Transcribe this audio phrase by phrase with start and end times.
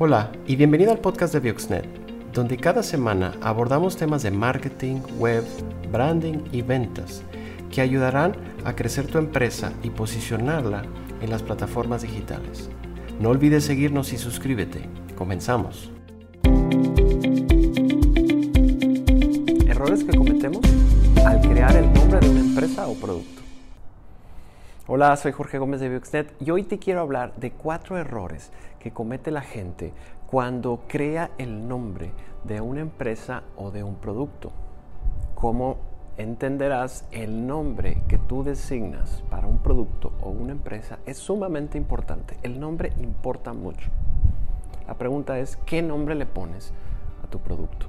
[0.00, 1.84] Hola y bienvenido al podcast de Bioxnet,
[2.32, 5.42] donde cada semana abordamos temas de marketing, web,
[5.90, 7.24] branding y ventas
[7.72, 10.84] que ayudarán a crecer tu empresa y posicionarla
[11.20, 12.70] en las plataformas digitales.
[13.18, 14.88] No olvides seguirnos y suscríbete.
[15.16, 15.90] Comenzamos.
[19.66, 20.62] Errores que cometemos
[21.26, 23.47] al crear el nombre de una empresa o producto.
[24.90, 28.90] Hola, soy Jorge Gómez de Bioxnet y hoy te quiero hablar de cuatro errores que
[28.90, 29.92] comete la gente
[30.26, 32.10] cuando crea el nombre
[32.44, 34.50] de una empresa o de un producto.
[35.34, 35.76] Como
[36.16, 42.38] entenderás, el nombre que tú designas para un producto o una empresa es sumamente importante.
[42.42, 43.90] El nombre importa mucho.
[44.86, 46.72] La pregunta es, ¿qué nombre le pones
[47.22, 47.88] a tu producto?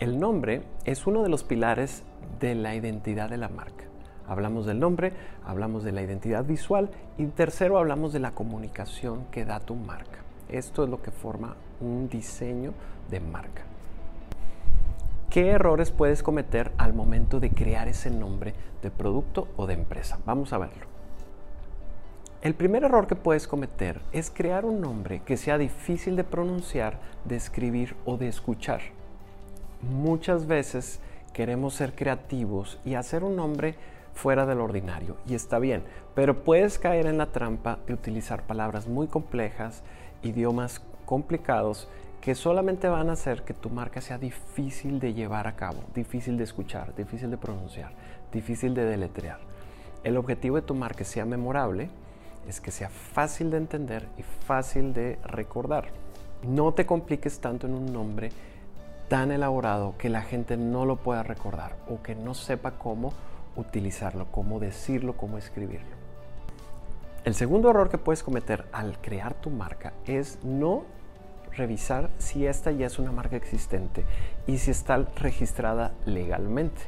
[0.00, 2.02] El nombre es uno de los pilares
[2.40, 3.84] de la identidad de la marca.
[4.26, 5.12] Hablamos del nombre,
[5.44, 10.20] hablamos de la identidad visual y tercero hablamos de la comunicación que da tu marca.
[10.48, 12.72] Esto es lo que forma un diseño
[13.10, 13.62] de marca.
[15.28, 20.18] ¿Qué errores puedes cometer al momento de crear ese nombre de producto o de empresa?
[20.24, 20.86] Vamos a verlo.
[22.40, 26.98] El primer error que puedes cometer es crear un nombre que sea difícil de pronunciar,
[27.24, 28.80] de escribir o de escuchar.
[29.82, 31.00] Muchas veces
[31.32, 33.74] queremos ser creativos y hacer un nombre
[34.14, 35.82] fuera del ordinario y está bien,
[36.14, 39.82] pero puedes caer en la trampa de utilizar palabras muy complejas,
[40.22, 41.88] idiomas complicados
[42.20, 46.38] que solamente van a hacer que tu marca sea difícil de llevar a cabo, difícil
[46.38, 47.92] de escuchar, difícil de pronunciar,
[48.32, 49.38] difícil de deletrear.
[50.04, 51.90] El objetivo de tu marca sea memorable
[52.48, 55.88] es que sea fácil de entender y fácil de recordar.
[56.42, 58.30] No te compliques tanto en un nombre
[59.08, 63.12] tan elaborado que la gente no lo pueda recordar o que no sepa cómo
[63.56, 65.96] utilizarlo, cómo decirlo, cómo escribirlo.
[67.24, 70.84] El segundo error que puedes cometer al crear tu marca es no
[71.56, 74.04] revisar si esta ya es una marca existente
[74.46, 76.82] y si está registrada legalmente.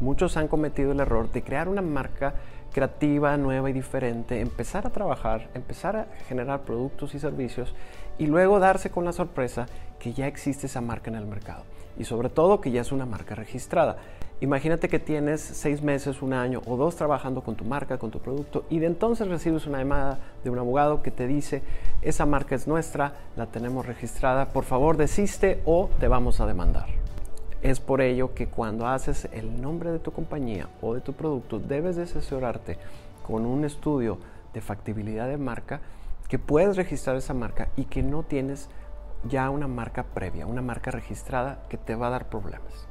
[0.00, 2.34] Muchos han cometido el error de crear una marca
[2.72, 7.74] creativa, nueva y diferente, empezar a trabajar, empezar a generar productos y servicios
[8.18, 9.66] y luego darse con la sorpresa
[9.98, 11.64] que ya existe esa marca en el mercado
[11.98, 13.96] y sobre todo que ya es una marca registrada.
[14.40, 18.18] Imagínate que tienes seis meses, un año o dos trabajando con tu marca, con tu
[18.20, 21.62] producto y de entonces recibes una llamada de un abogado que te dice,
[22.02, 26.84] esa marca es nuestra, la tenemos registrada, por favor desiste o te vamos a demandar.
[27.62, 31.58] Es por ello que cuando haces el nombre de tu compañía o de tu producto,
[31.58, 32.76] debes de asesorarte
[33.26, 34.18] con un estudio
[34.52, 35.80] de factibilidad de marca
[36.28, 38.68] que puedes registrar esa marca y que no tienes
[39.24, 42.86] ya una marca previa, una marca registrada que te va a dar problemas.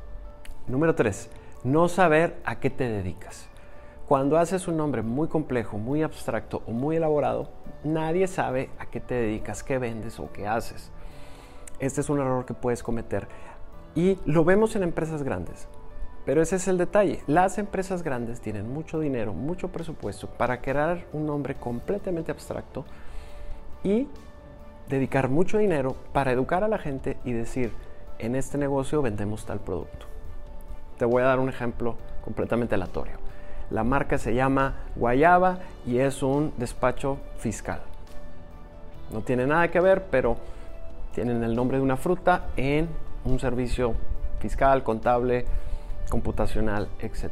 [0.68, 1.30] Número 3.
[1.64, 3.46] No saber a qué te dedicas.
[4.08, 7.50] Cuando haces un nombre muy complejo, muy abstracto o muy elaborado,
[7.84, 10.92] nadie sabe a qué te dedicas, qué vendes o qué haces.
[11.78, 13.28] Este es un error que puedes cometer
[13.94, 15.68] y lo vemos en empresas grandes.
[16.25, 17.22] Pero ese es el detalle.
[17.28, 22.86] Las empresas grandes tienen mucho dinero, mucho presupuesto para crear un nombre completamente abstracto
[23.84, 24.08] y
[24.90, 27.72] dedicar mucho dinero para educar a la gente y decir,
[28.18, 30.15] en este negocio vendemos tal producto.
[30.97, 33.17] Te voy a dar un ejemplo completamente aleatorio.
[33.69, 37.81] La marca se llama Guayaba y es un despacho fiscal.
[39.11, 40.38] No tiene nada que ver, pero
[41.13, 42.88] tienen el nombre de una fruta en
[43.23, 43.95] un servicio
[44.39, 45.45] fiscal, contable,
[46.09, 47.31] computacional, etc.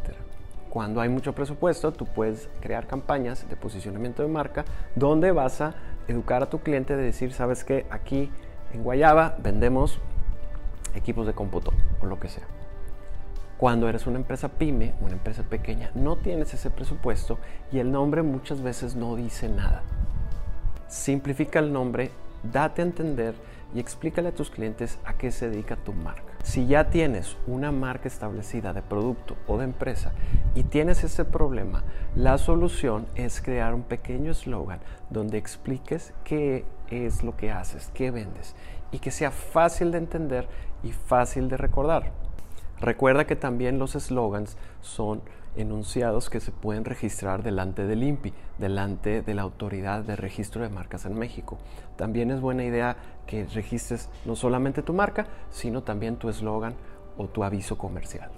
[0.69, 5.75] Cuando hay mucho presupuesto, tú puedes crear campañas de posicionamiento de marca donde vas a
[6.07, 8.31] educar a tu cliente de decir, sabes que aquí
[8.74, 10.00] en Guayaba vendemos
[10.95, 12.47] equipos de cómputo o lo que sea.
[13.63, 17.40] Cuando eres una empresa pyme, una empresa pequeña, no tienes ese presupuesto
[17.72, 19.84] y el nombre muchas veces no dice nada.
[20.90, 22.12] Simplifica el nombre,
[22.51, 23.35] date a entender
[23.74, 26.34] y explícale a tus clientes a qué se dedica tu marca.
[26.44, 30.12] Si ya tienes una marca establecida de producto o de empresa
[30.56, 31.85] y tienes ese problema,
[32.18, 38.12] la solución es crear un pequeño eslogan donde expliques qué es lo que haces, qué
[38.12, 38.57] vendes
[38.92, 40.50] y que sea fácil de entender
[40.83, 42.12] y fácil de recordar.
[42.80, 45.22] Recuerda que también los eslogans son
[45.56, 50.70] enunciados que se pueden registrar delante del INPI, delante de la Autoridad de Registro de
[50.70, 51.60] Marcas en México.
[51.96, 52.98] También es buena idea
[53.28, 56.75] que registres no solamente tu marca, sino también tu eslogan
[57.18, 58.31] o tu aviso comercial.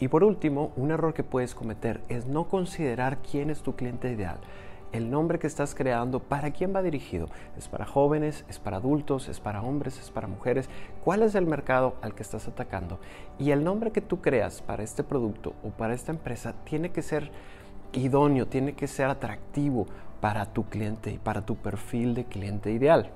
[0.00, 4.10] Y por último, un error que puedes cometer es no considerar quién es tu cliente
[4.10, 4.38] ideal
[4.94, 7.28] el nombre que estás creando, ¿para quién va dirigido?
[7.58, 8.44] ¿Es para jóvenes?
[8.48, 9.28] ¿Es para adultos?
[9.28, 9.98] ¿Es para hombres?
[9.98, 10.70] ¿Es para mujeres?
[11.02, 13.00] ¿Cuál es el mercado al que estás atacando?
[13.36, 17.02] Y el nombre que tú creas para este producto o para esta empresa tiene que
[17.02, 17.32] ser
[17.92, 19.86] idóneo, tiene que ser atractivo
[20.20, 23.10] para tu cliente y para tu perfil de cliente ideal.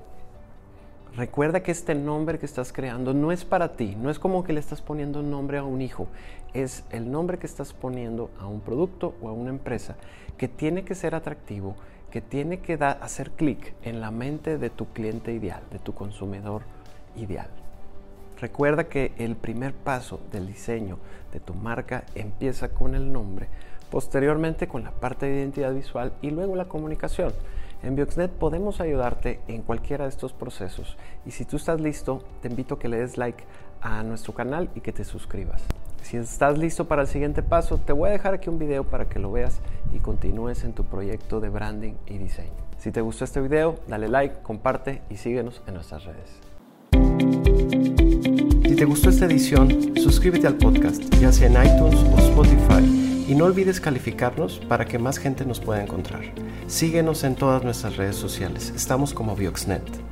[1.15, 4.53] Recuerda que este nombre que estás creando no es para ti, no es como que
[4.53, 6.07] le estás poniendo un nombre a un hijo,
[6.53, 9.95] es el nombre que estás poniendo a un producto o a una empresa
[10.37, 11.75] que tiene que ser atractivo,
[12.11, 16.61] que tiene que hacer clic en la mente de tu cliente ideal, de tu consumidor
[17.15, 17.49] ideal.
[18.39, 20.99] Recuerda que el primer paso del diseño
[21.33, 23.47] de tu marca empieza con el nombre,
[23.89, 27.33] posteriormente con la parte de identidad visual y luego la comunicación.
[27.81, 32.49] En Bioxnet podemos ayudarte en cualquiera de estos procesos y si tú estás listo, te
[32.49, 33.45] invito a que le des like
[33.81, 35.63] a nuestro canal y que te suscribas.
[36.01, 39.07] Si estás listo para el siguiente paso, te voy a dejar aquí un video para
[39.07, 39.61] que lo veas
[39.93, 42.51] y continúes en tu proyecto de branding y diseño.
[42.77, 46.39] Si te gustó este video, dale like, comparte y síguenos en nuestras redes.
[48.67, 52.98] Si te gustó esta edición, suscríbete al podcast, ya sea en iTunes o Spotify,
[53.29, 56.21] y no olvides calificarnos para que más gente nos pueda encontrar.
[56.65, 60.08] Síguenos en todas nuestras redes sociales, estamos como Bioxnet.